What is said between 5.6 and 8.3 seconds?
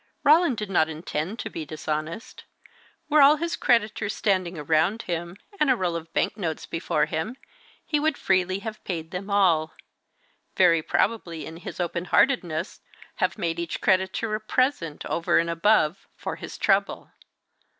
a roll of bank notes before him he would